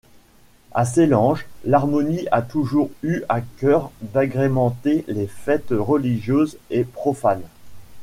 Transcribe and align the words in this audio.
À 0.71 0.83
Sélange, 0.83 1.45
l’harmonie 1.63 2.25
a 2.31 2.41
toujours 2.41 2.89
eu 3.03 3.21
à 3.29 3.39
cœur 3.41 3.91
d’agrémenter 4.01 5.05
les 5.07 5.27
fêtes 5.27 5.69
religieuses 5.69 6.57
et 6.71 6.85
profanes. 6.85 7.45